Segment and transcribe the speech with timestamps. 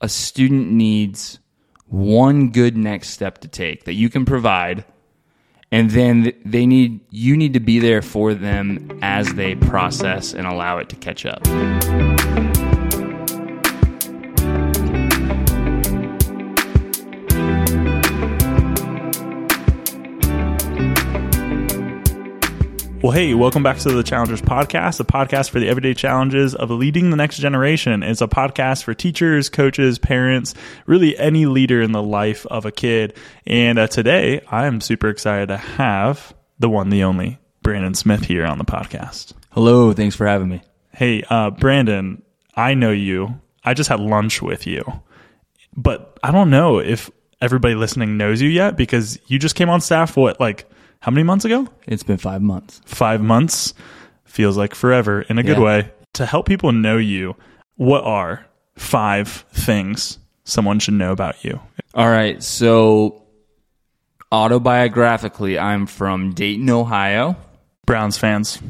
[0.00, 1.38] a student needs
[1.88, 4.84] one good next step to take that you can provide
[5.72, 10.46] and then they need you need to be there for them as they process and
[10.46, 11.44] allow it to catch up.
[23.06, 26.70] Well, hey, welcome back to the Challengers Podcast, a podcast for the everyday challenges of
[26.72, 28.02] leading the next generation.
[28.02, 32.72] It's a podcast for teachers, coaches, parents, really any leader in the life of a
[32.72, 33.16] kid.
[33.46, 38.24] And uh, today, I am super excited to have the one, the only Brandon Smith
[38.24, 39.34] here on the podcast.
[39.52, 40.62] Hello, thanks for having me.
[40.90, 42.24] Hey, uh, Brandon,
[42.56, 43.40] I know you.
[43.62, 44.82] I just had lunch with you,
[45.76, 47.08] but I don't know if
[47.40, 50.68] everybody listening knows you yet because you just came on staff, what, like,
[51.00, 51.68] how many months ago?
[51.86, 52.80] It's been five months.
[52.84, 53.74] Five months
[54.24, 55.62] feels like forever in a good Yeah.
[55.64, 55.90] way.
[56.14, 57.36] To help people know you,
[57.76, 58.46] what are
[58.76, 61.60] five things someone should know about you?
[61.94, 63.22] All right, so
[64.32, 67.36] autobiographically, I'm from Dayton, Ohio.
[67.86, 68.60] Browns fans.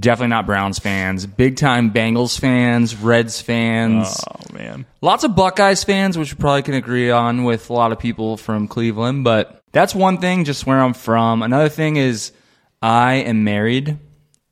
[0.00, 1.26] Definitely not Browns fans.
[1.26, 4.18] Big time Bengals fans, Reds fans.
[4.28, 4.86] Oh man.
[5.02, 8.36] Lots of Buckeyes fans, which we probably can agree on with a lot of people
[8.36, 9.24] from Cleveland.
[9.24, 11.42] But that's one thing, just where I'm from.
[11.42, 12.32] Another thing is
[12.80, 13.98] I am married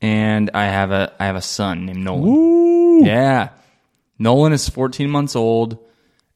[0.03, 3.05] and I have a I have a son named Nolan.
[3.07, 3.51] Yeah.
[4.19, 5.79] Nolan is 14 months old,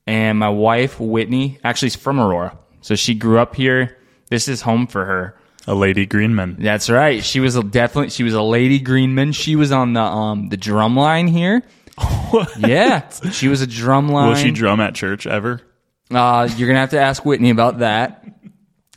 [0.07, 2.59] and my wife, Whitney, actually is from Aurora.
[2.81, 3.97] So she grew up here.
[4.29, 5.37] This is home for her.
[5.69, 6.57] A lady Greenman.
[6.59, 7.25] That's right.
[7.25, 9.33] She was a definitely she was a lady Greenman.
[9.33, 11.63] She was on the um the drum line here.
[12.59, 14.29] Yeah, she was a drum line.
[14.29, 15.63] Will she drum at church ever?
[16.11, 18.25] Uh, you're gonna have to ask Whitney about that.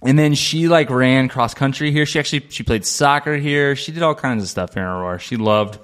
[0.02, 2.06] And then she like ran cross country here.
[2.06, 3.76] She actually she played soccer here.
[3.76, 5.20] She did all kinds of stuff here in Aurora.
[5.20, 5.78] She loved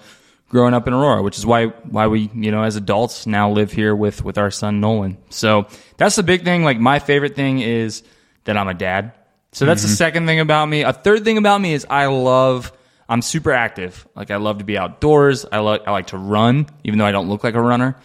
[0.50, 3.72] growing up in Aurora, which is why why we you know as adults now live
[3.72, 5.18] here with with our son Nolan.
[5.30, 6.64] So that's the big thing.
[6.64, 8.04] Like my favorite thing is
[8.46, 9.12] that I'm a dad.
[9.52, 10.82] So that's the second thing about me.
[10.82, 12.72] A third thing about me is I love.
[13.08, 14.08] I'm super active.
[14.16, 15.46] Like I love to be outdoors.
[15.50, 17.96] I like I like to run, even though I don't look like a runner.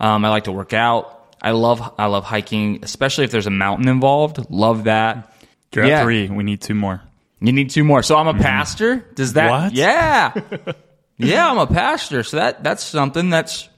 [0.00, 1.36] Um, I like to work out.
[1.42, 4.50] I love I love hiking, especially if there's a mountain involved.
[4.50, 5.33] Love that.
[5.74, 6.00] You're Yeah.
[6.00, 6.28] at three.
[6.28, 7.02] We need two more.
[7.40, 8.02] You need two more.
[8.02, 9.04] So I'm a pastor.
[9.14, 9.50] Does that?
[9.50, 9.72] What?
[9.72, 10.32] Yeah,
[11.18, 11.50] yeah.
[11.50, 12.22] I'm a pastor.
[12.22, 13.30] So that that's something.
[13.30, 13.68] That's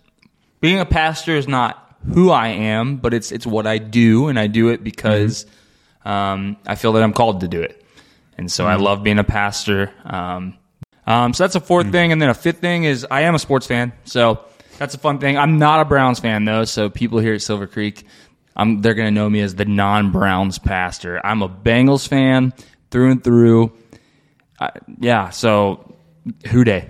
[0.61, 1.83] being a pastor is not
[2.15, 5.47] who I am, but it's it's what I do, and I do it because
[6.05, 7.85] um, I feel that I'm called to do it,
[8.39, 9.91] and so I love being a pastor.
[10.05, 10.57] Um,
[11.07, 13.39] um, so that's a fourth thing, and then a fifth thing is I am a
[13.39, 13.93] sports fan.
[14.05, 14.41] So
[14.79, 15.37] that's a fun thing.
[15.39, 18.07] I'm not a Browns fan though, so people here at Silver Creek,
[18.57, 21.25] I'm, they're going to know me as the non-Browns pastor.
[21.25, 22.55] I'm a Bengals fan
[22.91, 23.73] through and through.
[24.59, 25.95] Uh, yeah, so
[26.49, 26.89] Who Dey?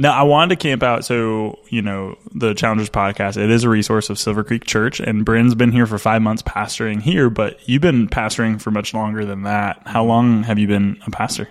[0.00, 1.04] Now, I wanted to camp out.
[1.04, 5.00] So, you know, the Challengers podcast, it is a resource of Silver Creek Church.
[5.00, 8.94] And Bryn's been here for five months pastoring here, but you've been pastoring for much
[8.94, 9.82] longer than that.
[9.86, 11.48] How long have you been a pastor?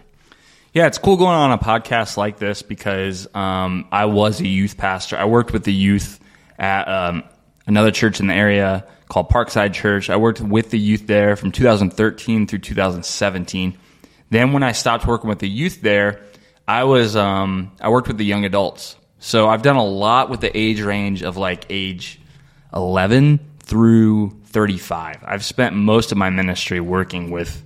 [0.74, 4.78] Yeah, it's cool going on a podcast like this because um, I was a youth
[4.78, 5.18] pastor.
[5.18, 6.20] I worked with the youth
[6.58, 7.24] at um,
[7.66, 10.09] another church in the area called Parkside Church.
[10.09, 13.78] I worked with the youth there from 2013 through 2017.
[14.29, 16.22] Then when I stopped working with the youth there,
[16.68, 18.97] I was um, I worked with the young adults.
[19.19, 22.19] So I've done a lot with the age range of like age
[22.73, 25.24] 11 through 35.
[25.25, 27.63] I've spent most of my ministry working with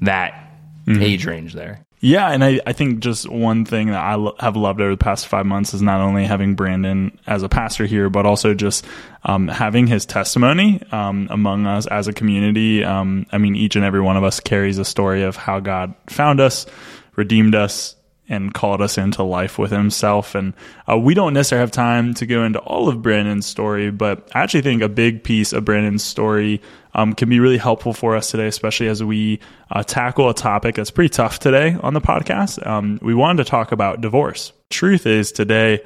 [0.00, 0.50] that
[0.88, 1.84] age range there.
[2.04, 4.96] Yeah, and I, I think just one thing that I lo- have loved over the
[4.96, 8.84] past five months is not only having Brandon as a pastor here, but also just
[9.22, 12.82] um, having his testimony um, among us as a community.
[12.82, 15.94] Um, I mean, each and every one of us carries a story of how God
[16.08, 16.66] found us,
[17.14, 17.94] redeemed us,
[18.28, 20.34] and called us into life with himself.
[20.34, 20.54] And
[20.90, 24.42] uh, we don't necessarily have time to go into all of Brandon's story, but I
[24.42, 26.62] actually think a big piece of Brandon's story
[26.94, 29.40] um, can be really helpful for us today, especially as we
[29.70, 32.64] uh, tackle a topic that's pretty tough today on the podcast.
[32.66, 34.52] Um, we wanted to talk about divorce.
[34.70, 35.80] Truth is, today,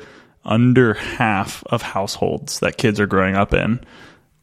[0.44, 3.80] under half of households that kids are growing up in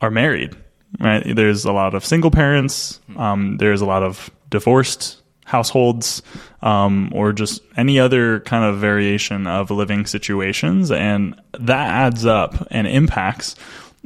[0.02, 0.56] are married.
[1.00, 1.36] Right?
[1.36, 3.00] There's a lot of single parents.
[3.18, 6.22] Um, there's a lot of divorced households,
[6.64, 12.68] um, or just any other kind of variation of living situations, and that adds up
[12.72, 13.56] and impacts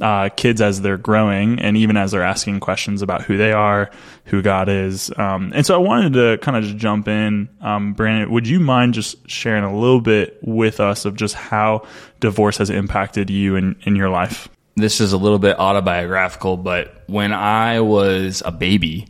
[0.00, 3.90] uh, kids as they're growing and even as they're asking questions about who they are,
[4.26, 5.10] who God is.
[5.16, 7.48] Um, and so I wanted to kind of just jump in.
[7.60, 11.86] Um, Brandon, would you mind just sharing a little bit with us of just how
[12.20, 14.48] divorce has impacted you in, in your life?
[14.80, 19.08] this is a little bit autobiographical, but when I was a baby,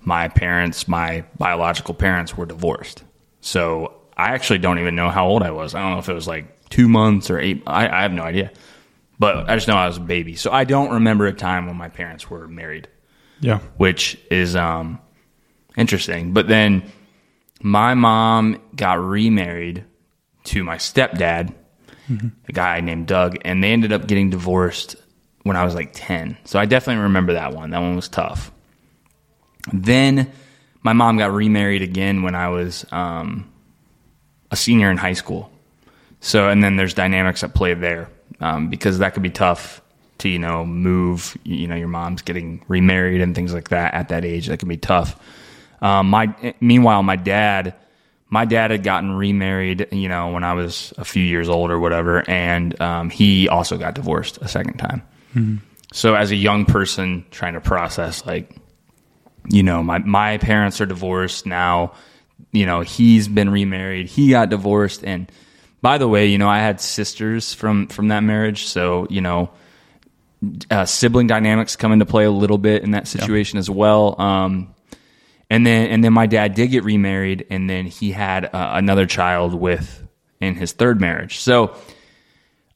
[0.00, 3.04] my parents, my biological parents, were divorced.
[3.40, 5.74] So I actually don't even know how old I was.
[5.74, 7.62] I don't know if it was like two months or eight.
[7.66, 8.50] I, I have no idea.
[9.18, 10.34] but I just know I was a baby.
[10.36, 12.88] So I don't remember a time when my parents were married,
[13.40, 13.58] Yeah.
[13.76, 15.00] which is um,
[15.76, 16.32] interesting.
[16.32, 16.90] But then
[17.60, 19.84] my mom got remarried
[20.44, 21.52] to my stepdad,
[22.48, 24.96] a guy named Doug, and they ended up getting divorced
[25.42, 26.38] when I was like 10.
[26.44, 27.70] So I definitely remember that one.
[27.70, 28.50] That one was tough.
[29.72, 30.32] Then
[30.82, 33.50] my mom got remarried again when I was um,
[34.50, 35.50] a senior in high school.
[36.20, 38.10] So, and then there's dynamics at play there
[38.40, 39.80] um, because that could be tough
[40.18, 41.36] to, you know, move.
[41.44, 44.46] You know, your mom's getting remarried and things like that at that age.
[44.46, 45.20] That can be tough.
[45.80, 47.74] Um, my meanwhile, my dad,
[48.28, 51.78] my dad had gotten remarried, you know, when I was a few years old or
[51.78, 55.02] whatever, and um, he also got divorced a second time.
[55.92, 58.56] So, as a young person trying to process, like,
[59.48, 61.92] you know, my my parents are divorced now.
[62.52, 64.06] You know, he's been remarried.
[64.06, 65.30] He got divorced, and
[65.82, 69.50] by the way, you know, I had sisters from from that marriage, so you know,
[70.70, 74.20] uh, sibling dynamics come into play a little bit in that situation as well.
[74.20, 74.74] Um,
[75.50, 79.06] and then and then my dad did get remarried, and then he had uh, another
[79.06, 80.06] child with
[80.40, 81.38] in his third marriage.
[81.38, 81.74] So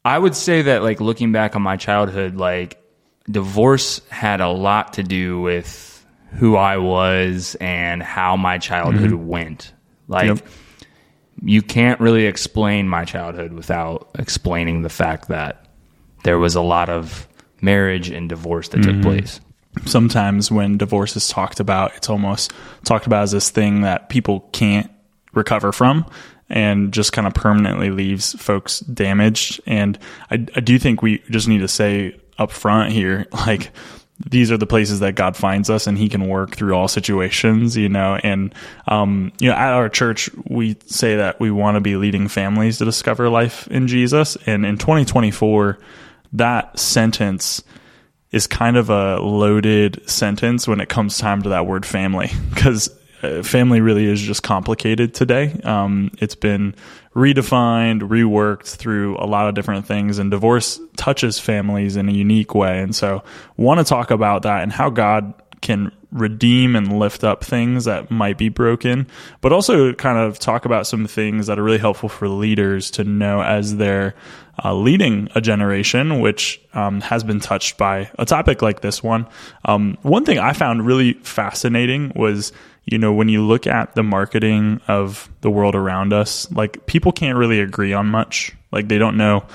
[0.03, 2.81] I would say that like looking back on my childhood, like
[3.29, 5.92] divorce had a lot to do with
[6.35, 9.27] who I was and how my childhood mm-hmm.
[9.27, 9.73] went.
[10.07, 10.47] Like Yep.
[11.43, 15.65] you can't really explain my childhood without explaining the fact that
[16.23, 17.27] there was a lot of
[17.61, 19.01] marriage and divorce that took mm-hmm.
[19.01, 19.39] place.
[19.85, 22.53] sometimes when divorce is talked about, it's almost
[22.83, 24.91] talked about as this thing that people can't
[25.33, 26.05] recover from
[26.49, 29.61] and just kind of permanently leaves folks damaged.
[29.65, 29.97] And
[30.29, 33.71] I, I do think we just need to say up front here, like,
[34.19, 37.75] these are the places that God finds us and he can work through all situations,
[37.75, 38.53] you know, and,
[38.87, 42.77] um, you know, at our church, we say that we want to be leading families
[42.77, 44.37] to discover life in Jesus.
[44.45, 45.79] And in 2024,
[46.33, 47.63] that sentence,
[48.33, 52.89] is kind of a loaded sentence when it comes time to that word family because
[53.43, 55.59] family really is just complicated today.
[55.63, 56.75] Um, it's been
[57.15, 62.53] redefined, reworked through a lot of different things, and divorce touches families in a unique
[62.55, 62.79] way.
[62.79, 63.23] And so,
[63.57, 68.11] want to talk about that and how God can redeem and lift up things that
[68.11, 69.07] might be broken,
[69.41, 73.03] but also kind of talk about some things that are really helpful for leaders to
[73.03, 74.13] know as they're
[74.63, 79.25] uh, leading a generation, which um, has been touched by a topic like this one.
[79.65, 82.51] Um, one thing I found really fascinating was,
[82.85, 87.11] you know, when you look at the marketing of the world around us, like people
[87.11, 88.53] can't really agree on much.
[88.71, 89.45] Like they don't know,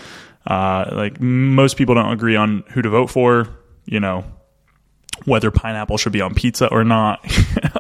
[0.47, 3.49] uh, like most people don't agree on who to vote for,
[3.85, 4.25] you know,
[5.25, 7.21] whether pineapple should be on pizza or not.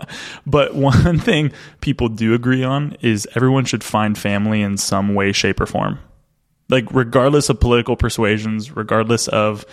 [0.46, 5.32] but one thing people do agree on is everyone should find family in some way,
[5.32, 5.98] shape, or form.
[6.68, 9.64] Like, regardless of political persuasions, regardless of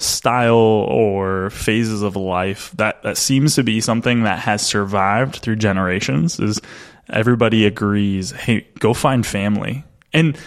[0.00, 5.56] style or phases of life, that, that seems to be something that has survived through
[5.56, 6.60] generations is
[7.08, 9.84] everybody agrees, hey, go find family.
[10.12, 10.38] And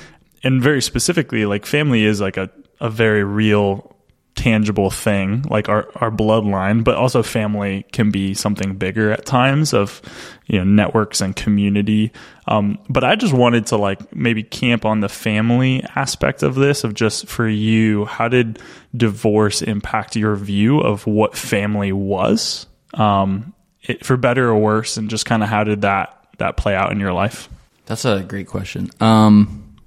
[0.46, 2.50] and very specifically, like family is like a,
[2.82, 3.93] a very real
[4.36, 9.74] tangible thing like our, our bloodline but also family can be something bigger at times
[9.74, 10.02] of
[10.48, 12.12] you know networks and community.
[12.48, 16.84] Um, but i just wanted to like maybe camp on the family aspect of this
[16.84, 18.60] of just for you how did
[18.96, 22.66] divorce impact your view of what family was?
[22.94, 26.76] Um, it, for better or worse and just kind of how did that that play
[26.76, 27.50] out in your life?
[27.86, 28.90] That's a great question.
[29.00, 29.78] Um,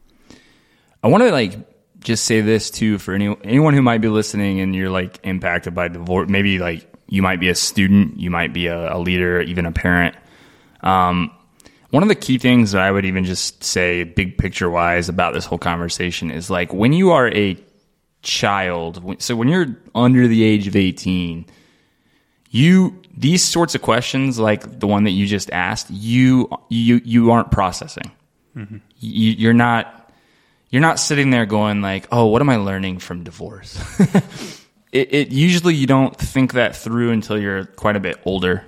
[1.02, 1.56] I want to like
[2.06, 5.74] just say this too for any anyone who might be listening and you're like impacted
[5.74, 6.30] by divorce.
[6.30, 9.72] Maybe like you might be a student, you might be a, a leader, even a
[9.72, 10.14] parent.
[10.82, 11.32] Um,
[11.90, 15.34] one of the key things that I would even just say, big picture wise, about
[15.34, 17.56] this whole conversation is like when you are a
[18.22, 19.20] child.
[19.20, 21.46] So when you're under the age of eighteen,
[22.50, 27.30] you these sorts of questions like the one that you just asked you you you
[27.32, 28.12] aren't processing
[28.54, 29.95] you, you're not
[30.70, 33.78] you're not sitting there going like oh what am i learning from divorce
[34.92, 38.64] it, it usually you don't think that through until you're quite a bit older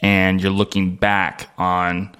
[0.00, 2.14] and you're looking back on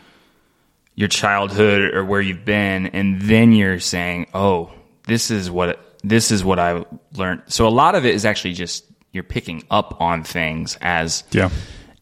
[0.94, 4.73] your childhood or where you've been and then you're saying oh
[5.06, 8.54] this is what this is what i learned so a lot of it is actually
[8.54, 11.50] just you're picking up on things as Yeah.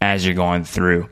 [0.00, 1.08] as you're going through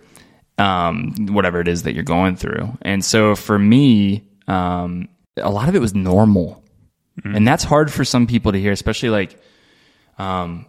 [0.59, 2.78] um, whatever it is that you're going through.
[2.83, 6.62] And so for me, um, a lot of it was normal,
[7.25, 9.41] and that's hard for some people to hear, especially like,
[10.19, 10.67] um,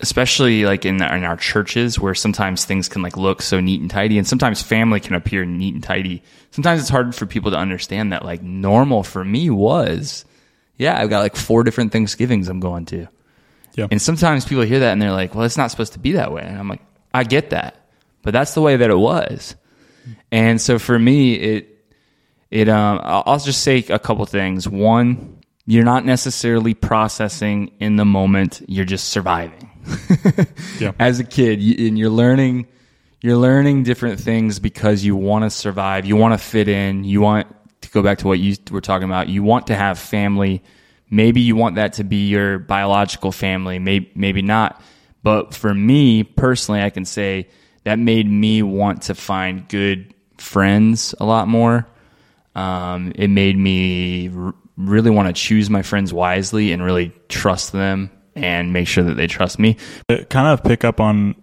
[0.00, 3.90] especially like in in our churches where sometimes things can like look so neat and
[3.90, 6.22] tidy, and sometimes family can appear neat and tidy.
[6.50, 10.24] Sometimes it's hard for people to understand that like normal for me was
[10.78, 13.08] Yeah, I've got like four different Thanksgivings I'm going to.
[13.74, 13.86] Yeah.
[13.90, 16.32] And sometimes people hear that and they're like, well, it's not supposed to be that
[16.32, 16.42] way.
[16.42, 17.88] And I'm like, I get that,
[18.22, 19.54] but that's the way that it was.
[20.30, 21.75] And so for me, it,
[22.56, 24.66] it, um, I'll just say a couple things.
[24.66, 28.62] One, you're not necessarily processing in the moment.
[28.66, 29.70] You're just surviving.
[30.78, 30.92] Yeah.
[30.98, 32.66] As a kid, you, and you're learning,
[33.22, 36.04] you're learning different things because you want to survive.
[36.04, 37.04] You want to fit in.
[37.04, 37.46] You want
[37.80, 39.28] to go back to what you were talking about.
[39.28, 40.62] You want to have family.
[41.08, 43.78] Maybe you want that to be your biological family.
[43.78, 44.82] Maybe, maybe not.
[45.22, 47.48] But for me personally, I can say
[47.84, 51.86] that made me want to find good friends a lot more.
[52.56, 57.72] Um, it made me r- really want to choose my friends wisely and really trust
[57.72, 59.76] them and make sure that they trust me.
[60.08, 61.34] To kind of pick up on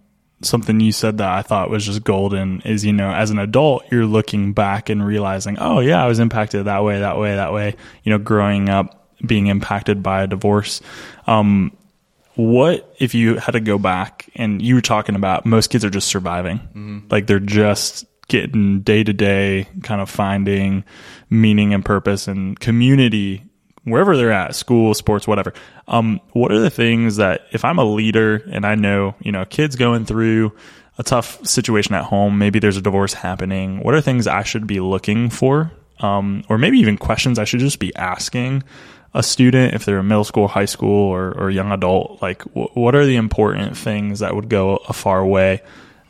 [0.41, 3.85] something you said that I thought was just golden is, you know, as an adult,
[3.91, 7.53] you're looking back and realizing, oh, yeah, I was impacted that way, that way, that
[7.53, 10.81] way, you know, growing up, being impacted by a divorce.
[11.27, 11.77] Um,
[12.35, 15.91] what if you had to go back and you were talking about most kids are
[15.91, 20.83] just surviving, like they're just getting day to day, kind of finding
[21.29, 23.43] meaning and purpose and community
[23.83, 25.53] wherever they're at, school, sports, whatever.
[25.87, 29.45] Um, what are the things that if I'm a leader and I know, you know,
[29.45, 30.53] kid's going through
[30.97, 33.79] a tough situation at home, maybe there's a divorce happening.
[33.79, 35.71] What are things I should be looking for?
[35.99, 38.63] Um, or maybe even questions I should just be asking
[39.13, 42.21] a student if they're a middle school, high school, or, or young adult.
[42.21, 45.61] Like, wh- what are the important things that would go a far way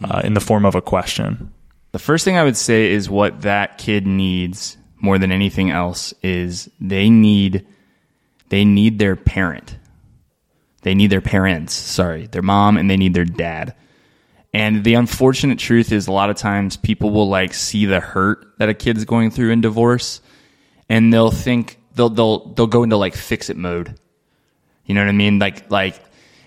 [0.04, 1.53] uh, in the form of a question?
[1.94, 6.12] The first thing I would say is what that kid needs more than anything else
[6.24, 7.68] is they need
[8.50, 9.78] they need their parent.
[10.82, 13.76] They need their parents, sorry, their mom and they need their dad.
[14.54, 18.58] And the unfortunate truth is a lot of times people will like see the hurt
[18.58, 20.20] that a kid's going through in divorce
[20.90, 23.96] and they'll think they'll they'll they'll go into like fix it mode.
[24.86, 25.38] You know what I mean?
[25.38, 26.02] Like like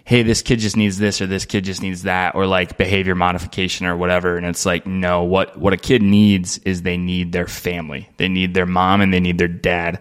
[0.06, 3.16] hey, this kid just needs this or this kid just needs that or like behavior
[3.16, 7.32] modification or whatever and it's like no, what what a kid needs is they need
[7.32, 8.08] their family.
[8.16, 10.00] They need their mom and they need their dad.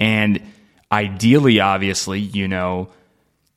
[0.00, 0.42] And
[0.90, 2.90] ideally obviously, you know,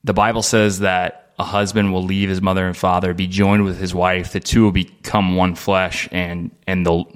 [0.04, 3.80] the Bible says that a husband will leave his mother and father, be joined with
[3.80, 4.32] his wife.
[4.32, 7.12] The two will become one flesh, and and they'll.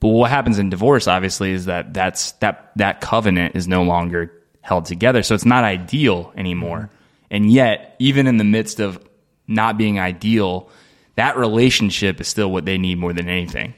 [0.00, 4.32] But what happens in divorce, obviously, is that that's that that covenant is no longer
[4.62, 6.90] held together, so it's not ideal anymore.
[7.30, 8.98] And yet, even in the midst of
[9.46, 10.70] not being ideal,
[11.16, 13.74] that relationship is still what they need more than anything.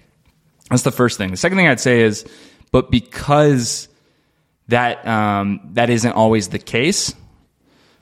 [0.69, 1.31] That's the first thing.
[1.31, 2.25] The second thing I'd say is,
[2.71, 3.89] but because
[4.69, 7.15] that um, that isn't always the case,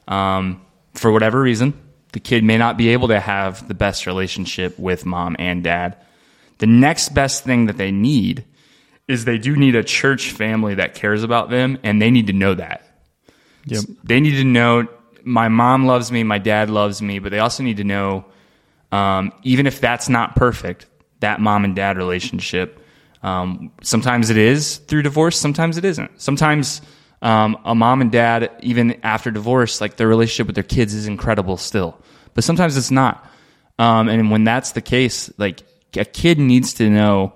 [0.07, 0.61] um,
[0.95, 1.73] for whatever reason,
[2.13, 5.97] the kid may not be able to have the best relationship with mom and dad.
[6.59, 8.45] The next best thing that they need
[9.07, 12.33] is they do need a church family that cares about them, and they need to
[12.33, 12.85] know that.
[13.65, 13.85] Yep.
[14.05, 14.89] They need to know
[15.25, 18.25] my mom loves me, my dad loves me, but they also need to know,
[18.93, 20.87] um, even if that's not perfect,
[21.21, 22.85] that mom and dad relationship.
[23.23, 26.21] Um, sometimes it is through divorce, sometimes it isn't.
[26.21, 26.81] Sometimes
[27.23, 31.07] um, a mom and dad, even after divorce, like their relationship with their kids is
[31.07, 31.99] incredible still,
[32.35, 33.29] but sometimes it's not.
[33.79, 35.63] Um, and when that's the case, like
[35.97, 37.35] a kid needs to know,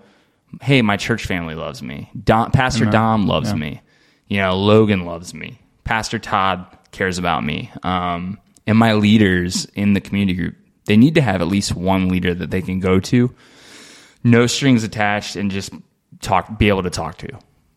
[0.60, 2.10] hey, my church family loves me.
[2.22, 3.80] Dom, Pastor Dom loves me.
[4.28, 5.58] You know, Logan loves me.
[5.84, 7.70] Pastor Todd cares about me.
[7.82, 12.08] Um, and my leaders in the community group, they need to have at least one
[12.08, 13.34] leader that they can go to,
[14.22, 15.72] no strings attached, and just
[16.20, 17.28] talk, be able to talk to,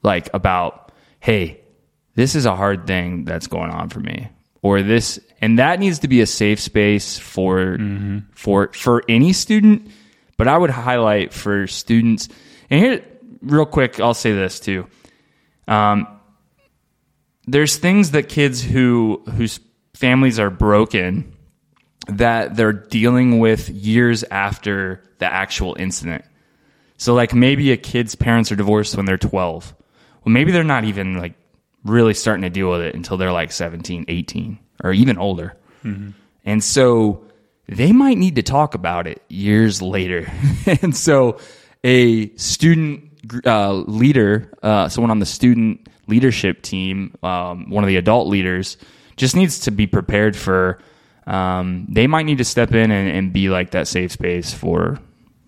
[0.04, 1.60] like about, hey,
[2.16, 4.30] this is a hard thing that's going on for me,
[4.62, 7.78] or this, and that needs to be a safe space for
[8.34, 9.90] for for any student.
[10.38, 12.30] But I would highlight for students,
[12.70, 13.06] and here,
[13.42, 14.88] real quick, I'll say this too.
[15.68, 16.08] Um,
[17.48, 19.60] there's things that kids who whose
[19.94, 21.32] families are broken
[22.08, 26.24] that they're dealing with years after the actual incident.
[26.98, 29.76] So like maybe a kid's parents are divorced when they're 12.
[30.24, 31.34] Well, maybe they're not even like
[31.84, 35.56] really starting to deal with it until they're like 17, 18 or even older.
[36.46, 37.26] And so
[37.68, 40.32] they might need to talk about it years later.
[40.82, 41.40] and so
[41.84, 43.04] a student
[43.46, 48.78] uh, leader, uh, someone on the student leadership team, um, one of the adult leaders,
[49.16, 50.80] just needs to be prepared for.
[51.28, 55.00] Um, they might need to step in and, and be like that safe space for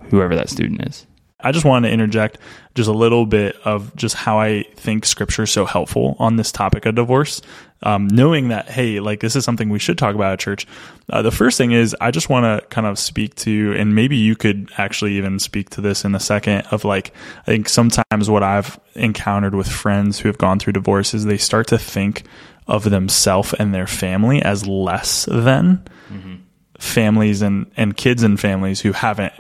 [0.10, 1.06] whoever that student is.
[1.40, 2.40] I just wanted to interject
[2.74, 6.52] just a little bit of just how I think scripture is so helpful on this
[6.52, 7.42] topic of divorce.
[7.84, 10.66] Um, knowing that, hey, like this is something we should talk about at church.
[11.10, 14.18] Uh, the first thing is I just want to kind of speak to, and maybe
[14.18, 18.30] you could actually even speak to this in a second of like, I think sometimes
[18.30, 22.24] what I've encountered with friends who have gone through divorce is they start to think
[22.68, 26.36] of themselves and their family as less than mm-hmm.
[26.80, 29.34] families and, and kids and families who haven't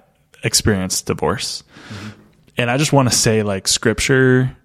[0.43, 1.63] experienced divorce.
[1.89, 2.21] Mm-hmm.
[2.57, 4.55] And I just want to say, like, scripture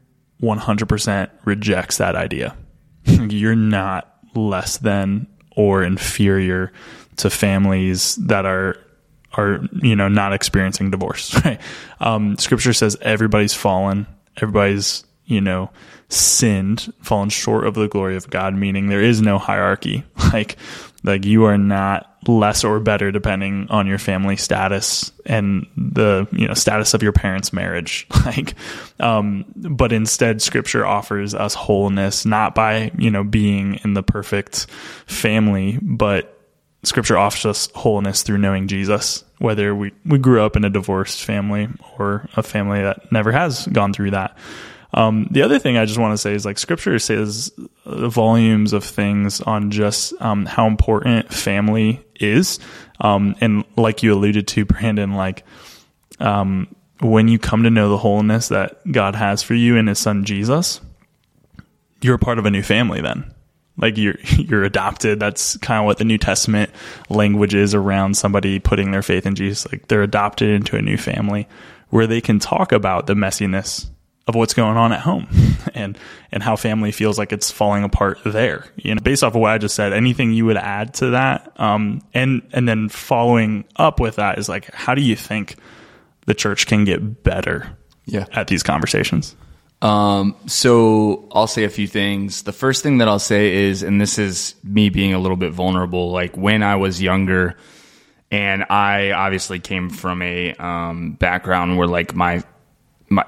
[0.42, 2.56] 100% rejects that idea.
[3.28, 6.72] You're not less than or inferior
[7.16, 8.76] to families that are
[9.34, 11.60] are you know not experiencing divorce right?
[12.00, 14.06] Um, scripture says everybody's fallen
[14.36, 15.70] everybody's you know
[16.08, 20.04] sinned fallen short of the glory of god meaning there is no hierarchy.
[20.32, 20.56] Like
[21.04, 26.46] like you are not less or better depending on your family status and the you
[26.46, 28.06] know status of your parents' marriage.
[28.26, 28.54] like,
[29.00, 34.66] um, but instead, Scripture offers us wholeness not by you know being in the perfect
[35.06, 36.38] family, but
[36.84, 39.24] Scripture offers us wholeness through knowing Jesus.
[39.38, 41.68] Whether we we grew up in a divorced family
[41.98, 44.36] or a family that never has gone through that.
[44.94, 47.50] Um, the other thing I just want to say is like scripture says
[47.86, 52.58] volumes of things on just um, how important family is.
[53.00, 55.44] Um, and like you alluded to, Brandon, like
[56.20, 59.98] um, when you come to know the wholeness that God has for you in his
[59.98, 60.80] son Jesus,
[62.02, 63.32] you're part of a new family then.
[63.78, 65.18] Like you're you're adopted.
[65.18, 66.70] That's kind of what the New Testament
[67.08, 69.70] language is around somebody putting their faith in Jesus.
[69.72, 71.48] Like they're adopted into a new family
[71.88, 73.88] where they can talk about the messiness
[74.26, 75.26] of what's going on at home
[75.74, 75.98] and
[76.30, 78.66] and how family feels like it's falling apart there.
[78.76, 81.52] You know, based off of what I just said, anything you would add to that,
[81.60, 85.56] um, and and then following up with that is like, how do you think
[86.26, 87.76] the church can get better?
[88.04, 88.26] Yeah.
[88.32, 89.36] at these conversations.
[89.80, 92.42] Um, so I'll say a few things.
[92.42, 95.52] The first thing that I'll say is, and this is me being a little bit
[95.52, 96.10] vulnerable.
[96.10, 97.56] Like when I was younger,
[98.30, 102.42] and I obviously came from a um, background where like my
[103.08, 103.24] my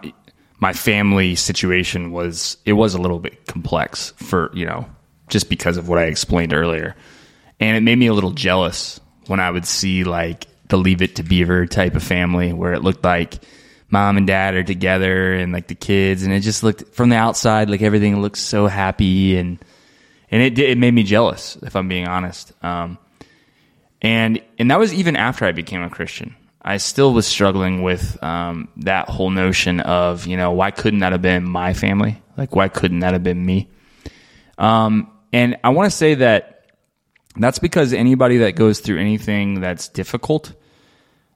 [0.64, 4.86] my family situation was it was a little bit complex for you know
[5.28, 6.96] just because of what I explained earlier,
[7.60, 11.16] and it made me a little jealous when I would see like the Leave It
[11.16, 13.44] to Beaver type of family where it looked like
[13.90, 17.16] mom and dad are together and like the kids, and it just looked from the
[17.16, 19.62] outside like everything looked so happy and
[20.30, 22.54] and it it made me jealous if I'm being honest.
[22.64, 22.96] Um,
[24.00, 26.34] and and that was even after I became a Christian.
[26.64, 31.12] I still was struggling with um, that whole notion of, you know, why couldn't that
[31.12, 32.22] have been my family?
[32.38, 33.68] Like, why couldn't that have been me?
[34.56, 36.70] Um, and I want to say that
[37.36, 40.54] that's because anybody that goes through anything that's difficult,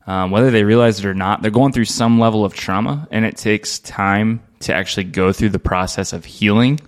[0.07, 3.27] um, whether they realize it or not, they're going through some level of trauma, and
[3.27, 6.81] it takes time to actually go through the process of healing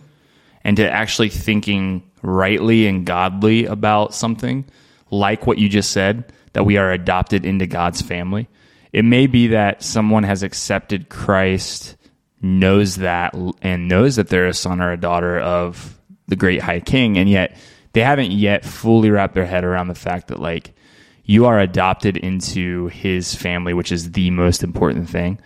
[0.65, 4.65] and to actually thinking rightly and godly about something,
[5.11, 8.49] like what you just said that we are adopted into God's family.
[8.93, 11.97] It may be that someone has accepted Christ,
[12.43, 16.81] knows that, and knows that they're a son or a daughter of the great high
[16.81, 17.57] king, and yet
[17.93, 20.73] they haven't yet fully wrapped their head around the fact that, like,
[21.25, 25.41] you are adopted into his family, which is the most important thing.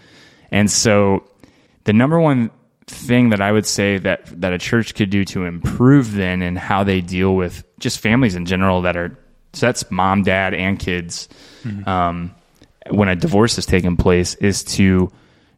[0.51, 1.29] And so,
[1.85, 2.51] the number one
[2.87, 6.59] thing that I would say that that a church could do to improve then and
[6.59, 9.19] how they deal with just families in general that are
[9.55, 11.29] so that's mom, dad, and kids.
[11.63, 11.89] Mm-hmm.
[11.89, 12.35] Um,
[12.91, 15.11] when a divorce has taken place, is to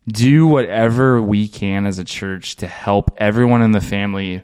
[0.09, 4.42] do whatever we can as a church to help everyone in the family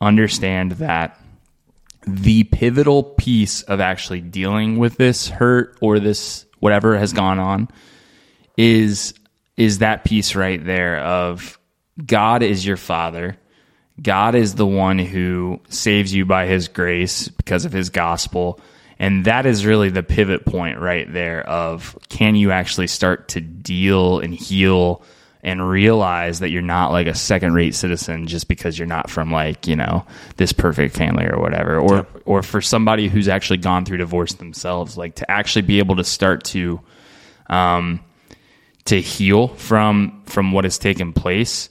[0.00, 1.18] understand that
[2.06, 7.68] the pivotal piece of actually dealing with this hurt or this whatever has gone on
[8.56, 9.14] is
[9.56, 11.58] is that piece right there of
[12.04, 13.36] God is your father.
[14.00, 18.60] God is the one who saves you by his grace because of his gospel.
[19.00, 23.40] And that is really the pivot point right there of can you actually start to
[23.40, 25.02] deal and heal
[25.42, 29.32] and realize that you're not like a second rate citizen just because you're not from
[29.32, 30.04] like, you know,
[30.36, 31.78] this perfect family or whatever.
[31.78, 32.04] Or yeah.
[32.26, 36.04] or for somebody who's actually gone through divorce themselves, like to actually be able to
[36.04, 36.78] start to
[37.48, 38.00] um
[38.84, 41.70] to heal from from what has taken place,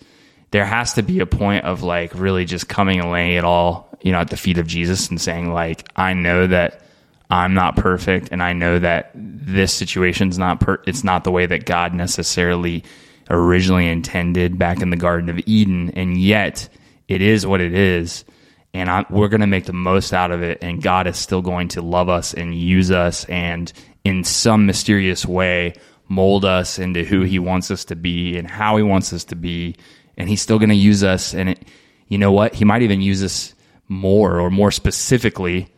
[0.50, 3.96] there has to be a point of like really just coming and laying it all,
[4.02, 6.82] you know, at the feet of Jesus and saying like, I know that
[7.30, 11.46] I'm not perfect and I know that this situation's not per- it's not the way
[11.46, 12.84] that God necessarily
[13.30, 16.70] originally intended back in the garden of Eden and yet
[17.08, 18.26] it is what it is
[18.74, 21.42] and I, we're going to make the most out of it and God is still
[21.42, 23.72] going to love us and use us and
[24.04, 25.74] in some mysterious way
[26.10, 29.36] mold us into who he wants us to be and how he wants us to
[29.36, 29.76] be.
[30.18, 31.34] And he's still going to use us.
[31.34, 31.66] And it,
[32.08, 32.56] you know what?
[32.56, 33.54] He might even use us
[33.88, 35.70] more or more specifically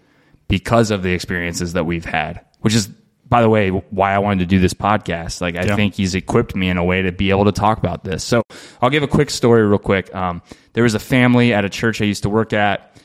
[0.51, 2.87] because of the experiences that we've had, which is,
[3.27, 5.39] by the way, why I wanted to do this podcast.
[5.39, 5.75] Like, I Yeah.
[5.77, 8.21] think he's equipped me in a way to be able to talk about this.
[8.23, 8.43] So
[8.81, 10.13] I'll give a quick story real quick.
[10.13, 10.41] Um,
[10.73, 12.97] there was a family at a church I used to work at.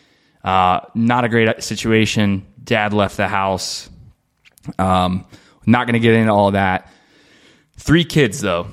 [0.43, 2.45] Uh, not a great situation.
[2.63, 3.89] Dad left the house.
[4.81, 5.25] Um,
[5.65, 6.91] not going to get into all that.
[7.79, 8.67] Three kids, though,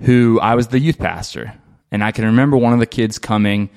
[0.00, 1.52] who I was the youth pastor.
[1.92, 3.68] And I can remember one of the kids coming,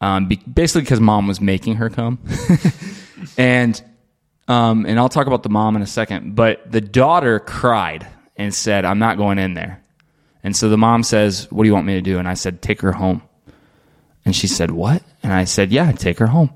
[0.00, 2.20] um, be, basically because mom was making her come.
[3.36, 3.82] and
[4.48, 6.34] um, and I'll talk about the mom in a second.
[6.34, 8.06] But the daughter cried
[8.36, 9.82] and said, I'm not going in there.
[10.42, 12.18] And so the mom says, What do you want me to do?
[12.18, 13.22] And I said, Take her home.
[14.24, 15.02] And she said, What?
[15.22, 16.50] And I said, Yeah, take her home.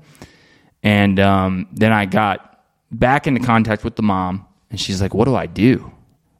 [0.83, 5.25] And um, then I got back into contact with the mom, and she's like, What
[5.25, 5.91] do I do?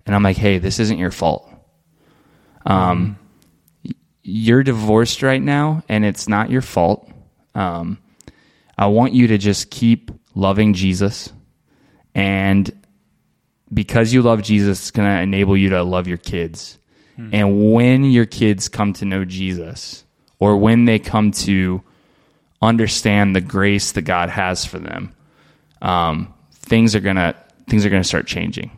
[0.05, 1.49] And I'm like, Hey, this isn't your fault.
[2.65, 3.17] Um,
[4.23, 7.09] you're divorced right now, and it's not your fault.
[7.55, 7.97] Um,
[8.77, 11.31] I want you to just keep loving Jesus.
[12.13, 12.71] And
[13.73, 16.77] because you love Jesus, it's going to enable you to love your kids.
[17.31, 20.03] And when your kids come to know Jesus,
[20.39, 21.81] or when they come to
[22.61, 25.15] understand the grace that God has for them,
[25.81, 27.35] um, things are gonna
[27.67, 28.69] things are gonna start changing.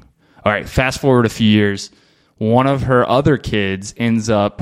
[0.45, 1.91] All right, fast forward a few years,
[2.37, 4.61] one of her other kids ends up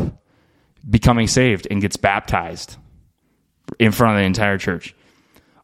[0.89, 2.77] becoming saved and gets baptized
[3.77, 4.95] in front of the entire church.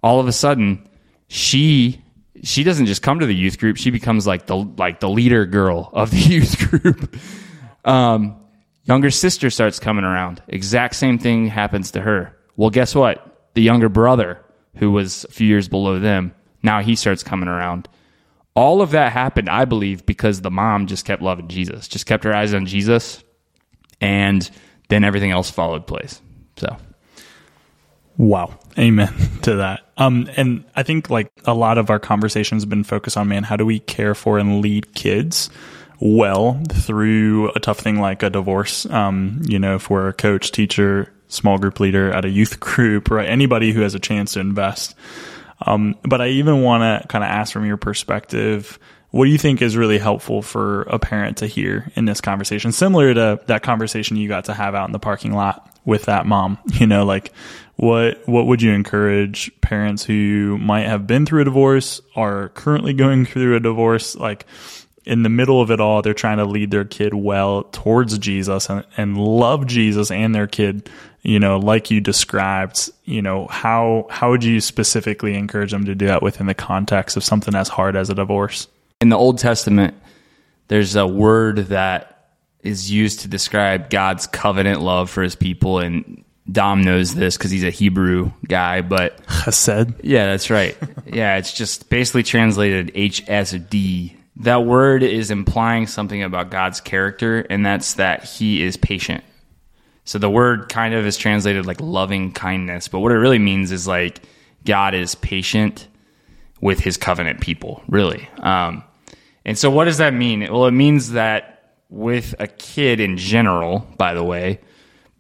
[0.04, 0.88] All of a sudden,
[1.28, 2.04] she
[2.44, 5.46] she doesn't just come to the youth group; she becomes like the like the leader
[5.46, 7.16] girl of the youth group.
[7.86, 8.38] Um,
[8.84, 10.42] younger sister starts coming around.
[10.48, 12.38] Exact same thing happens to her.
[12.56, 13.50] Well, guess what?
[13.56, 14.39] The younger brother,
[14.76, 17.88] who was a few years below them, now he starts coming around.
[18.56, 22.24] All of that happened, I believe, because the mom just kept loving Jesus, just kept
[22.24, 23.24] her eyes on Jesus,
[24.00, 24.50] and
[24.89, 26.22] then everything else followed place.
[26.58, 26.78] So,
[28.17, 28.60] Wow.
[28.78, 29.82] Amen to that.
[29.97, 33.43] Um, and I think like a lot of our conversations have been focused on, man,
[33.43, 35.49] how do we care for and lead kids
[35.99, 38.86] well through a tough thing like a divorce?
[38.88, 43.10] Um, you know, if we're a coach, teacher, small group leader at a youth group,
[43.10, 43.28] right?
[43.28, 44.95] Anybody who has a chance to invest.
[45.65, 48.80] Um, but I even want to kind of ask from your perspective,
[49.12, 52.71] what do you think is really helpful for a parent to hear in this conversation?
[52.71, 56.26] Similar to that conversation you got to have out in the parking lot with that
[56.26, 57.32] mom, you know, like
[57.76, 62.94] what, what would you encourage parents who might have been through a divorce, are currently
[62.94, 64.46] going through a divorce, like
[65.06, 68.70] in the middle of it all, they're trying to lead their kid well towards Jesus
[68.70, 70.90] and, and love Jesus and their kid,
[71.24, 75.96] you know, like you described, you know, how, how would you specifically encourage them to
[75.96, 78.68] do that within the context of something as hard as a divorce?
[79.04, 79.96] in the Old Testament,
[80.70, 82.30] there's a word that
[82.62, 85.80] is used to describe God's covenant love for his people.
[85.80, 89.99] And Dom knows this because he's a Hebrew guy, but Chesed.
[90.03, 90.77] yeah, that's right.
[91.06, 94.15] yeah, it's just basically translated HSD.
[94.38, 99.23] That word is implying something about God's character, and that's that he is patient.
[100.06, 103.71] So the word kind of is translated like loving kindness, but what it really means
[103.71, 104.21] is like
[104.65, 105.88] God is patient
[106.60, 108.27] with his covenant people, really.
[108.39, 108.84] Um,
[109.45, 110.41] and so what does that mean?
[110.41, 114.60] Well, it means that with a kid in general, by the way,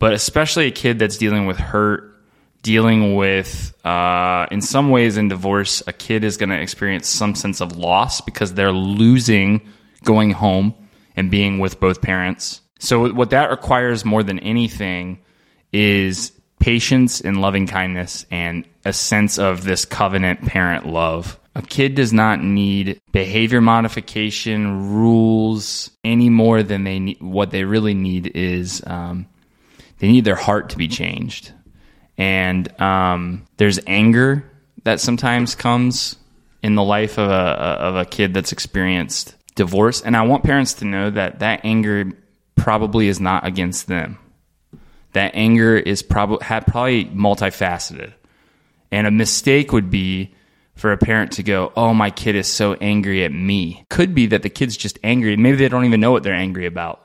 [0.03, 2.13] but especially a kid that's dealing with hurt,
[2.61, 7.35] dealing with, uh, in some ways in divorce, a kid is going to experience some
[7.35, 9.65] sense of loss because they're losing
[10.03, 10.73] going home
[11.15, 12.59] and being with both parents.
[12.79, 15.19] So what that requires more than anything
[15.71, 21.39] is patience and loving kindness and a sense of this covenant parent love.
[21.55, 27.21] A kid does not need behavior modification rules any more than they need.
[27.21, 29.27] What they really need is um,
[30.03, 31.53] they need their heart to be changed.
[32.17, 34.43] And um, there's anger
[34.83, 36.17] that sometimes comes
[36.61, 40.01] in the life of a of a kid that's experienced divorce.
[40.01, 42.11] And I want parents to know that that anger
[42.57, 44.19] probably is not against them.
[45.13, 48.11] That anger is probably probably multifaceted.
[48.91, 50.35] And a mistake would be
[50.75, 54.25] for a parent to go, "Oh, my kid is so angry at me." Could be
[54.25, 55.37] that the kid's just angry.
[55.37, 56.99] Maybe they don't even know what they're angry about.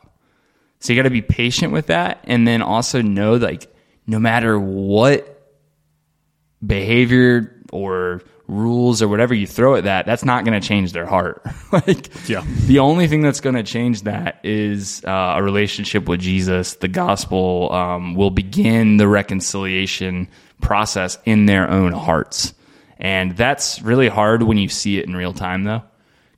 [0.81, 3.73] So you got to be patient with that, and then also know like
[4.07, 5.35] no matter what
[6.65, 11.05] behavior or rules or whatever you throw at that, that's not going to change their
[11.05, 11.43] heart.
[11.73, 12.43] like, Yeah.
[12.67, 16.75] the only thing that's going to change that is uh, a relationship with Jesus.
[16.77, 20.29] The gospel um, will begin the reconciliation
[20.63, 22.55] process in their own hearts.
[22.99, 25.83] And that's really hard when you see it in real time, though,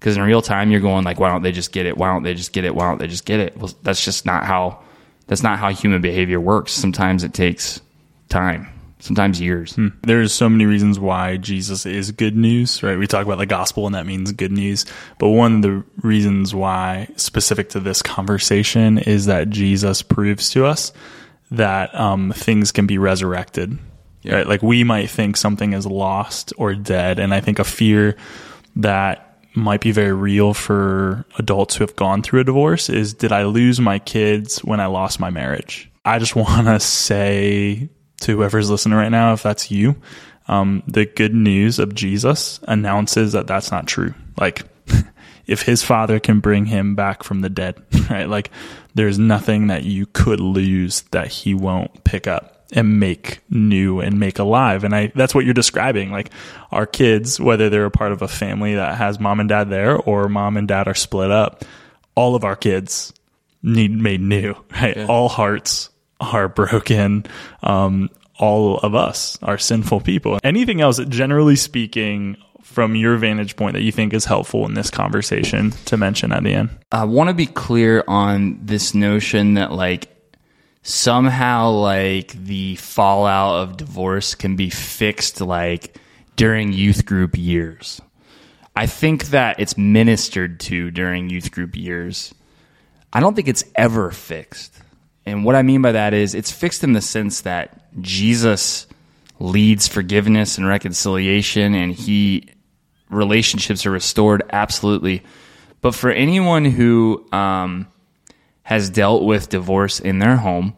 [0.00, 1.96] Because in real time, you're going like, why don't they just get it?
[1.96, 2.74] Why don't they just get it?
[2.74, 3.56] Why don't they just get it?
[3.56, 4.80] Well, that's just not how
[5.26, 6.72] that's not how human behavior works.
[6.72, 7.80] Sometimes it takes
[8.30, 8.66] time.
[8.98, 9.74] Sometimes years.
[9.74, 9.88] Hmm.
[10.02, 12.98] There's so many reasons why Jesus is good news, right?
[12.98, 14.86] We talk about the gospel and that means good news.
[15.18, 20.66] But one of the reasons why specific to this conversation is that Jesus proves to
[20.66, 20.92] us
[21.50, 23.78] that um, things can be resurrected.
[24.22, 24.34] Yeah.
[24.34, 24.46] Right?
[24.46, 27.18] Like we might think something is lost or dead.
[27.18, 28.16] And I think a fear
[28.76, 33.32] that might be very real for adults who have gone through a divorce is did
[33.32, 35.90] I lose my kids when I lost my marriage?
[36.04, 37.88] I just want to say
[38.20, 39.96] to whoever's listening right now, if that's you,
[40.48, 44.14] um, the good news of Jesus announces that that's not true.
[44.38, 44.62] Like,
[45.46, 48.28] if his father can bring him back from the dead, right?
[48.28, 48.50] Like,
[48.94, 54.20] there's nothing that you could lose that he won't pick up and make new and
[54.20, 54.84] make alive.
[54.84, 56.10] And I, that's what you're describing.
[56.10, 56.30] Like
[56.70, 59.96] our kids, whether they're a part of a family that has mom and dad there
[59.96, 61.64] or mom and dad are split up,
[62.14, 63.12] all of our kids
[63.62, 64.96] need made new, right?
[64.96, 65.06] Yeah.
[65.06, 67.26] All hearts are broken.
[67.62, 70.38] Um, all of us are sinful people.
[70.42, 72.36] Anything else, generally speaking,
[72.70, 76.44] from your vantage point that you think is helpful in this conversation to mention at
[76.44, 76.70] the end?
[76.92, 80.08] I want to be clear on this notion that like
[80.82, 85.96] somehow like the fallout of divorce can be fixed like
[86.36, 88.00] during youth group years.
[88.74, 92.34] I think that it's ministered to during youth group years.
[93.12, 94.74] I don't think it's ever fixed.
[95.26, 98.86] And what I mean by that is it's fixed in the sense that Jesus
[99.38, 102.48] leads forgiveness and reconciliation and he
[103.10, 105.22] relationships are restored absolutely.
[105.80, 107.88] But for anyone who um,
[108.70, 110.76] has dealt with divorce in their home,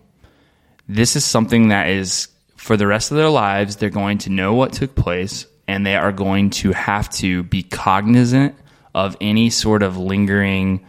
[0.89, 4.55] this is something that is for the rest of their lives, they're going to know
[4.55, 8.55] what took place and they are going to have to be cognizant
[8.95, 10.87] of any sort of lingering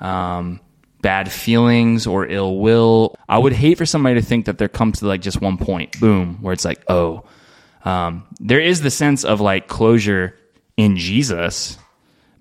[0.00, 0.58] um,
[1.02, 3.14] bad feelings or ill will.
[3.28, 6.00] I would hate for somebody to think that there comes to like just one point,
[6.00, 7.24] boom, where it's like, oh,
[7.84, 10.34] um, there is the sense of like closure
[10.78, 11.76] in Jesus,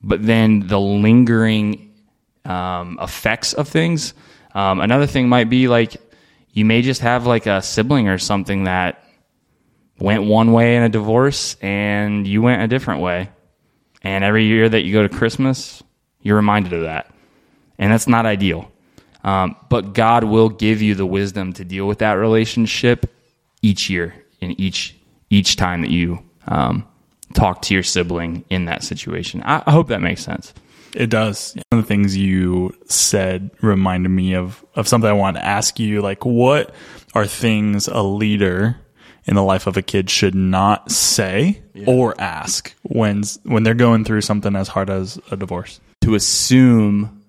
[0.02, 1.85] but then the lingering
[2.46, 4.14] um, effects of things.
[4.54, 5.98] Um, another thing might be like
[6.54, 9.04] you may just have like a sibling or something that
[10.00, 13.30] went one way in a divorce and you went a different way.
[14.02, 15.84] And every year that you go to Christmas,
[16.22, 17.12] you're reminded of that.
[17.78, 18.72] And that's not ideal.
[19.24, 23.12] Um, but God will give you the wisdom to deal with that relationship
[23.62, 24.96] each year in each
[25.32, 26.88] each time that you um,
[27.34, 29.42] talk to your sibling in that situation.
[29.44, 30.54] I, I hope that makes sense.
[30.96, 31.54] It does.
[31.70, 35.78] One of the things you said reminded me of, of something I wanted to ask
[35.78, 36.02] you.
[36.02, 36.74] Like, what
[37.14, 38.78] are things a leader
[39.26, 41.86] in the life of a kid should not say yeah.
[41.88, 45.82] or ask when, when they're going through something as hard as a divorce?
[46.02, 47.24] To assume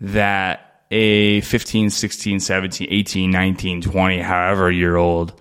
[0.00, 5.40] that a 15, 16, 17, 18, 19, 20, however year old,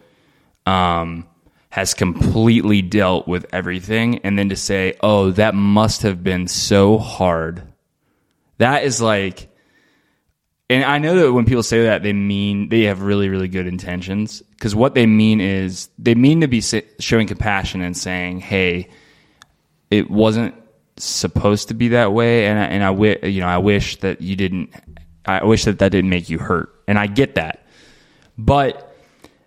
[0.65, 1.27] um,
[1.69, 6.97] has completely dealt with everything and then to say, oh, that must have been so
[6.97, 7.61] hard.
[8.57, 9.49] That is like,
[10.69, 13.67] and I know that when people say that, they mean they have really, really good
[13.67, 14.41] intentions.
[14.41, 16.61] Because what they mean is they mean to be
[16.99, 18.89] showing compassion and saying, hey,
[19.89, 20.55] it wasn't
[20.97, 22.47] supposed to be that way.
[22.47, 24.73] And I, and I, w- you know, I wish that you didn't,
[25.25, 26.73] I wish that that didn't make you hurt.
[26.87, 27.65] And I get that.
[28.37, 28.95] But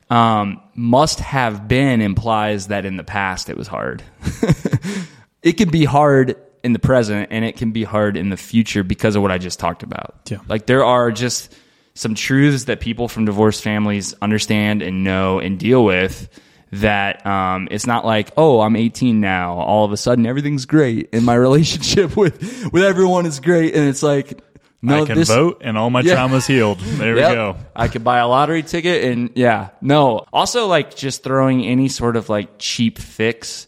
[0.09, 4.03] um, must have been implies that in the past it was hard.
[5.43, 8.83] it can be hard in the present and it can be hard in the future
[8.83, 10.31] because of what I just talked about.
[10.31, 10.39] Yeah.
[10.49, 11.55] Like there are just
[11.95, 16.29] some truths that people from divorced families understand and know and deal with
[16.73, 21.09] that um, it's not like oh i'm 18 now all of a sudden everything's great
[21.13, 24.41] and my relationship with with everyone is great and it's like
[24.83, 26.15] no, I can this, vote and all my yeah.
[26.15, 26.79] trauma's healed.
[26.81, 27.29] There yep.
[27.29, 27.57] we go.
[27.77, 30.25] I could buy a lottery ticket and yeah, no.
[30.33, 33.67] Also, like just throwing any sort of like cheap fix,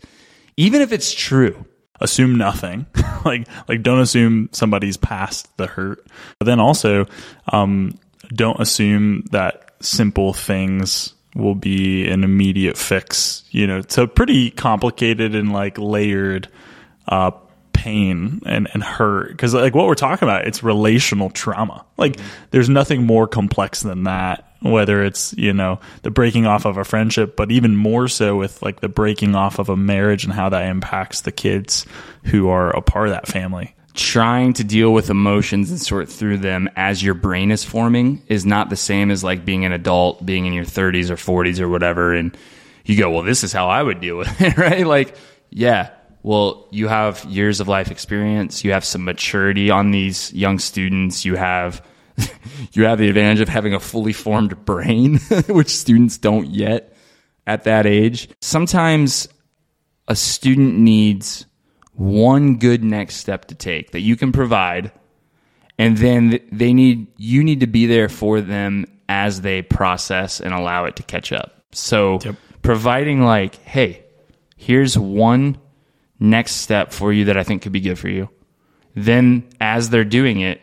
[0.57, 1.66] even if it's true.
[2.03, 2.87] Assume nothing.
[3.25, 6.05] like, like don't assume somebody's past the hurt.
[6.38, 7.07] But then also,
[7.53, 7.99] um,
[8.35, 13.45] don't assume that simple things will be an immediate fix.
[13.51, 16.49] You know, it's a pretty complicated and like layered
[17.09, 17.31] uh,
[17.83, 22.45] pain and, and hurt because like what we're talking about it's relational trauma like mm-hmm.
[22.53, 26.85] there's nothing more complex than that whether it's you know the breaking off of a
[26.85, 30.48] friendship but even more so with like the breaking off of a marriage and how
[30.48, 31.87] that impacts the kids
[32.25, 33.75] who are a part of that family.
[33.94, 38.46] Trying to deal with emotions and sort through them as your brain is forming is
[38.46, 41.68] not the same as like being an adult being in your 30s or 40s or
[41.68, 42.35] whatever and
[42.85, 44.87] you go well this is how i would deal with it right?
[44.87, 45.14] Like
[45.53, 45.90] yeah.
[46.25, 51.25] Well, you have years of life experience, you have some maturity on these young students,
[51.25, 51.85] you have
[52.72, 56.94] you have the advantage of having a fully formed brain, which students don't yet
[57.46, 58.29] at that age.
[58.40, 59.29] Sometimes
[60.09, 61.46] a student needs
[61.94, 64.90] one good next step to take that you can provide
[65.79, 70.55] and then they need you need to be there for them as they process and
[70.55, 71.62] allow it to catch up.
[71.72, 72.37] So Yep.
[72.62, 74.05] providing like, hey,
[74.57, 75.59] here's one
[76.18, 78.29] next step for you that I think could be good for you.
[78.94, 80.61] Then as they're doing it,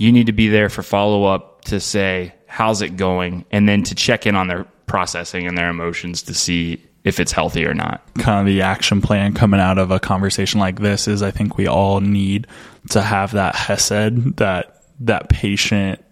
[0.00, 3.44] you need to be there for follow up to say, how's it going?
[3.50, 7.32] And then to check in on their processing and their emotions to see if it's
[7.32, 8.02] healthy or not.
[8.14, 11.58] kind of the action plan coming out of a conversation like this is I think
[11.58, 12.46] we all need
[12.90, 16.02] to have that hesed, that that patient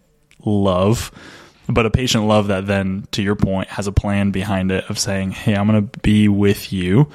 [0.44, 1.10] love,
[1.66, 4.98] but a patient love that then, to your point, has a plan behind it of
[4.98, 7.10] saying, "Hey, I'm going to be with you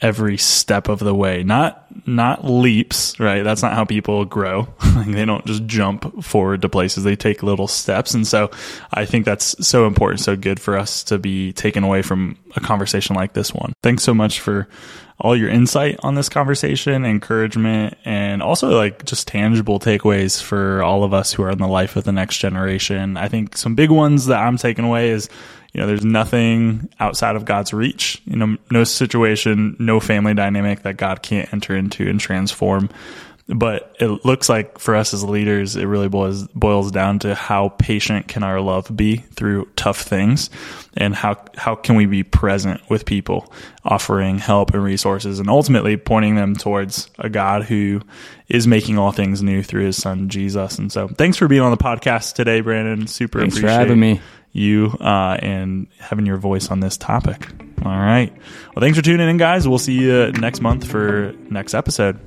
[0.00, 3.42] every step of the way." Not not leaps, right?
[3.42, 4.68] That's not how people grow.
[5.06, 8.14] they don't just jump forward to places; they take little steps.
[8.14, 8.50] And so,
[8.92, 12.60] I think that's so important, so good for us to be taken away from a
[12.60, 13.72] conversation like this one.
[13.82, 14.68] Thanks so much for
[15.18, 21.04] all your insight on this conversation, encouragement, and also like just tangible takeaways for all
[21.04, 23.16] of us who are in the life of the next generation.
[23.16, 25.28] I think some big ones that I'm taking away is,
[25.76, 28.22] you know, there's nothing outside of God's reach.
[28.24, 32.88] You know, no situation, no family dynamic that God can't enter into and transform.
[33.46, 37.68] But it looks like for us as leaders, it really boils boils down to how
[37.78, 40.48] patient can our love be through tough things,
[40.96, 43.52] and how how can we be present with people,
[43.84, 48.00] offering help and resources, and ultimately pointing them towards a God who
[48.48, 50.78] is making all things new through His Son Jesus.
[50.78, 53.06] And so, thanks for being on the podcast today, Brandon.
[53.06, 54.20] Super Thanks for appreciate having me.
[54.56, 57.48] You uh, and having your voice on this topic.
[57.84, 58.32] All right.
[58.74, 59.68] Well, thanks for tuning in, guys.
[59.68, 62.18] We'll see you next month for next episode.